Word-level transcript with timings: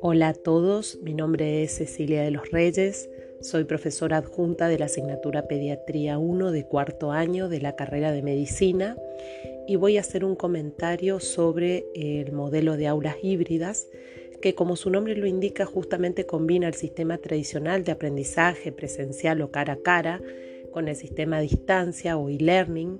Hola 0.00 0.28
a 0.28 0.34
todos, 0.34 0.98
mi 1.02 1.14
nombre 1.14 1.62
es 1.62 1.76
Cecilia 1.76 2.22
de 2.22 2.30
los 2.30 2.50
Reyes, 2.50 3.08
soy 3.40 3.64
profesora 3.64 4.16
adjunta 4.16 4.68
de 4.68 4.78
la 4.78 4.86
asignatura 4.86 5.46
Pediatría 5.46 6.18
1 6.18 6.50
de 6.50 6.64
cuarto 6.64 7.12
año 7.12 7.48
de 7.48 7.60
la 7.60 7.76
carrera 7.76 8.12
de 8.12 8.22
Medicina 8.22 8.96
y 9.68 9.76
voy 9.76 9.96
a 9.96 10.00
hacer 10.00 10.24
un 10.24 10.34
comentario 10.34 11.20
sobre 11.20 11.86
el 11.94 12.32
modelo 12.32 12.76
de 12.76 12.88
aulas 12.88 13.16
híbridas 13.22 13.88
que 14.42 14.54
como 14.54 14.76
su 14.76 14.90
nombre 14.90 15.16
lo 15.16 15.26
indica 15.26 15.66
justamente 15.66 16.26
combina 16.26 16.68
el 16.68 16.74
sistema 16.74 17.18
tradicional 17.18 17.84
de 17.84 17.92
aprendizaje 17.92 18.72
presencial 18.72 19.40
o 19.40 19.50
cara 19.50 19.74
a 19.74 19.82
cara 19.82 20.20
con 20.72 20.88
el 20.88 20.96
sistema 20.96 21.36
a 21.38 21.40
distancia 21.40 22.16
o 22.16 22.28
e-learning 22.28 22.98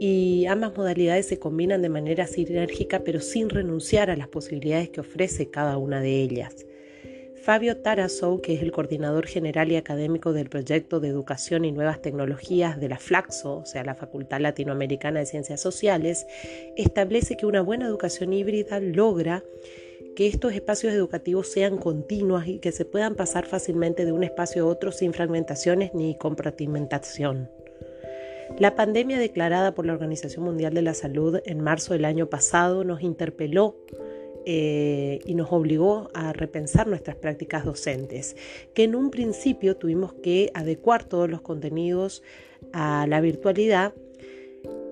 y 0.00 0.46
ambas 0.46 0.76
modalidades 0.76 1.26
se 1.26 1.38
combinan 1.38 1.82
de 1.82 1.88
manera 1.88 2.26
sinérgica 2.26 3.00
pero 3.04 3.20
sin 3.20 3.50
renunciar 3.50 4.10
a 4.10 4.16
las 4.16 4.28
posibilidades 4.28 4.90
que 4.90 5.00
ofrece 5.00 5.50
cada 5.50 5.76
una 5.76 6.00
de 6.00 6.22
ellas. 6.22 6.66
Fabio 7.42 7.76
Tarasou, 7.76 8.40
que 8.40 8.54
es 8.54 8.62
el 8.62 8.70
coordinador 8.70 9.26
general 9.26 9.72
y 9.72 9.76
académico 9.76 10.32
del 10.32 10.48
proyecto 10.48 11.00
de 11.00 11.08
Educación 11.08 11.64
y 11.64 11.72
Nuevas 11.72 12.00
Tecnologías 12.00 12.78
de 12.78 12.88
la 12.88 12.98
FLAXO, 12.98 13.56
o 13.56 13.66
sea, 13.66 13.82
la 13.82 13.96
Facultad 13.96 14.40
Latinoamericana 14.40 15.18
de 15.18 15.26
Ciencias 15.26 15.60
Sociales, 15.60 16.24
establece 16.76 17.36
que 17.36 17.46
una 17.46 17.60
buena 17.60 17.86
educación 17.86 18.32
híbrida 18.32 18.78
logra 18.78 19.42
que 20.14 20.28
estos 20.28 20.52
espacios 20.52 20.92
educativos 20.92 21.48
sean 21.48 21.78
continuos 21.78 22.46
y 22.46 22.60
que 22.60 22.70
se 22.70 22.84
puedan 22.84 23.16
pasar 23.16 23.44
fácilmente 23.44 24.04
de 24.04 24.12
un 24.12 24.22
espacio 24.22 24.62
a 24.62 24.68
otro 24.68 24.92
sin 24.92 25.12
fragmentaciones 25.12 25.94
ni 25.94 26.16
compartimentación. 26.16 27.50
La 28.58 28.74
pandemia 28.76 29.18
declarada 29.18 29.74
por 29.74 29.86
la 29.86 29.92
Organización 29.92 30.44
Mundial 30.44 30.74
de 30.74 30.82
la 30.82 30.94
Salud 30.94 31.40
en 31.44 31.60
marzo 31.60 31.94
del 31.94 32.04
año 32.04 32.28
pasado 32.28 32.84
nos 32.84 33.02
interpeló 33.02 33.76
eh, 34.44 35.20
y 35.24 35.34
nos 35.34 35.52
obligó 35.52 36.10
a 36.14 36.32
repensar 36.32 36.86
nuestras 36.86 37.16
prácticas 37.16 37.64
docentes, 37.64 38.36
que 38.74 38.84
en 38.84 38.94
un 38.94 39.10
principio 39.10 39.76
tuvimos 39.76 40.14
que 40.14 40.50
adecuar 40.54 41.04
todos 41.04 41.30
los 41.30 41.42
contenidos 41.42 42.22
a 42.72 43.06
la 43.08 43.20
virtualidad 43.20 43.94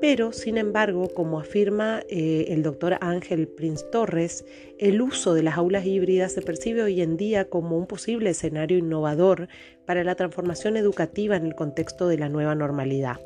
pero, 0.00 0.32
sin 0.32 0.56
embargo, 0.56 1.08
como 1.14 1.38
afirma 1.38 2.02
eh, 2.08 2.46
el 2.48 2.62
doctor 2.62 2.96
Ángel 3.02 3.46
Prince 3.48 3.84
Torres, 3.92 4.46
el 4.78 5.02
uso 5.02 5.34
de 5.34 5.42
las 5.42 5.58
aulas 5.58 5.84
híbridas 5.84 6.32
se 6.32 6.40
percibe 6.40 6.82
hoy 6.82 7.02
en 7.02 7.18
día 7.18 7.50
como 7.50 7.76
un 7.76 7.86
posible 7.86 8.30
escenario 8.30 8.78
innovador 8.78 9.48
para 9.84 10.02
la 10.02 10.14
transformación 10.14 10.78
educativa 10.78 11.36
en 11.36 11.44
el 11.44 11.54
contexto 11.54 12.08
de 12.08 12.16
la 12.16 12.30
nueva 12.30 12.54
normalidad. 12.54 13.20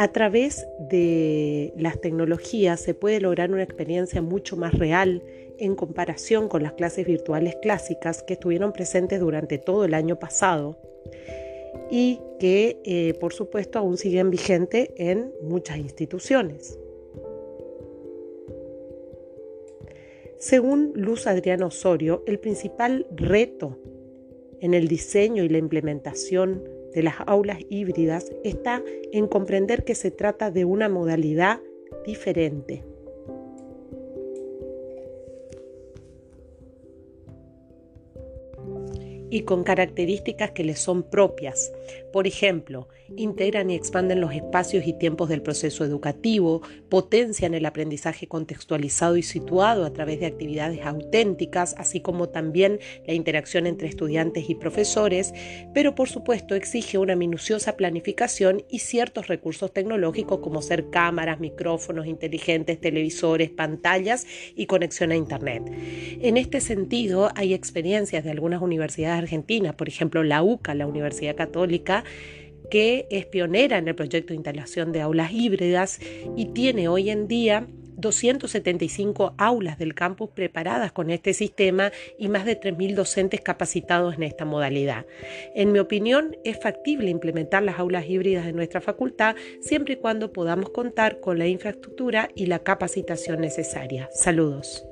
A 0.00 0.12
través 0.12 0.68
de 0.78 1.72
las 1.76 2.00
tecnologías 2.00 2.78
se 2.78 2.94
puede 2.94 3.20
lograr 3.20 3.50
una 3.50 3.64
experiencia 3.64 4.22
mucho 4.22 4.56
más 4.56 4.72
real 4.78 5.24
en 5.58 5.74
comparación 5.74 6.48
con 6.48 6.62
las 6.62 6.74
clases 6.74 7.04
virtuales 7.04 7.56
clásicas 7.60 8.22
que 8.22 8.34
estuvieron 8.34 8.72
presentes 8.72 9.18
durante 9.18 9.58
todo 9.58 9.84
el 9.84 9.94
año 9.94 10.16
pasado 10.16 10.78
y 11.90 12.20
que 12.38 12.80
eh, 12.84 13.14
por 13.18 13.32
supuesto 13.32 13.80
aún 13.80 13.96
siguen 13.96 14.30
vigentes 14.30 14.90
en 14.98 15.32
muchas 15.42 15.78
instituciones. 15.78 16.78
Según 20.38 20.92
Luz 20.94 21.26
Adriana 21.26 21.66
Osorio, 21.66 22.22
el 22.28 22.38
principal 22.38 23.04
reto 23.16 23.76
en 24.60 24.74
el 24.74 24.86
diseño 24.86 25.42
y 25.42 25.48
la 25.48 25.58
implementación 25.58 26.77
de 26.94 27.02
las 27.02 27.16
aulas 27.26 27.58
híbridas 27.68 28.32
está 28.44 28.82
en 29.12 29.26
comprender 29.26 29.84
que 29.84 29.94
se 29.94 30.10
trata 30.10 30.50
de 30.50 30.64
una 30.64 30.88
modalidad 30.88 31.60
diferente 32.06 32.84
y 39.30 39.42
con 39.42 39.64
características 39.64 40.52
que 40.52 40.64
les 40.64 40.78
son 40.78 41.02
propias. 41.02 41.72
Por 42.12 42.26
ejemplo, 42.26 42.88
integran 43.16 43.70
y 43.70 43.74
expanden 43.74 44.20
los 44.20 44.34
espacios 44.34 44.86
y 44.86 44.92
tiempos 44.92 45.28
del 45.28 45.42
proceso 45.42 45.84
educativo, 45.84 46.62
potencian 46.88 47.54
el 47.54 47.66
aprendizaje 47.66 48.26
contextualizado 48.26 49.16
y 49.16 49.22
situado 49.22 49.84
a 49.84 49.92
través 49.92 50.20
de 50.20 50.26
actividades 50.26 50.84
auténticas, 50.84 51.74
así 51.78 52.00
como 52.00 52.28
también 52.28 52.78
la 53.06 53.14
interacción 53.14 53.66
entre 53.66 53.88
estudiantes 53.88 54.48
y 54.50 54.54
profesores, 54.54 55.32
pero 55.74 55.94
por 55.94 56.08
supuesto 56.08 56.54
exige 56.54 56.98
una 56.98 57.16
minuciosa 57.16 57.76
planificación 57.76 58.64
y 58.68 58.80
ciertos 58.80 59.28
recursos 59.28 59.72
tecnológicos 59.72 60.40
como 60.40 60.62
ser 60.62 60.90
cámaras, 60.90 61.40
micrófonos 61.40 62.06
inteligentes, 62.06 62.80
televisores, 62.80 63.50
pantallas 63.50 64.26
y 64.54 64.66
conexión 64.66 65.12
a 65.12 65.16
Internet. 65.16 65.62
En 66.20 66.36
este 66.36 66.60
sentido, 66.60 67.30
hay 67.34 67.54
experiencias 67.54 68.24
de 68.24 68.30
algunas 68.30 68.62
universidades 68.62 69.17
argentinas, 69.18 69.74
por 69.74 69.88
ejemplo 69.88 70.22
la 70.22 70.42
UCA, 70.42 70.74
la 70.74 70.86
Universidad 70.86 71.36
Católica, 71.36 72.04
que 72.70 73.06
es 73.10 73.26
pionera 73.26 73.78
en 73.78 73.88
el 73.88 73.94
proyecto 73.94 74.28
de 74.28 74.36
instalación 74.36 74.92
de 74.92 75.00
aulas 75.00 75.32
híbridas 75.32 76.00
y 76.36 76.46
tiene 76.46 76.88
hoy 76.88 77.10
en 77.10 77.28
día 77.28 77.66
275 77.98 79.34
aulas 79.36 79.78
del 79.78 79.94
campus 79.94 80.30
preparadas 80.30 80.92
con 80.92 81.10
este 81.10 81.34
sistema 81.34 81.90
y 82.16 82.28
más 82.28 82.44
de 82.44 82.58
3.000 82.58 82.94
docentes 82.94 83.40
capacitados 83.40 84.14
en 84.14 84.22
esta 84.22 84.44
modalidad. 84.44 85.04
En 85.54 85.72
mi 85.72 85.80
opinión, 85.80 86.36
es 86.44 86.58
factible 86.60 87.10
implementar 87.10 87.62
las 87.62 87.78
aulas 87.78 88.08
híbridas 88.08 88.46
en 88.46 88.56
nuestra 88.56 88.80
facultad 88.80 89.34
siempre 89.60 89.94
y 89.94 89.96
cuando 89.96 90.32
podamos 90.32 90.70
contar 90.70 91.20
con 91.20 91.38
la 91.38 91.48
infraestructura 91.48 92.30
y 92.34 92.46
la 92.46 92.60
capacitación 92.60 93.40
necesaria. 93.40 94.08
Saludos. 94.12 94.86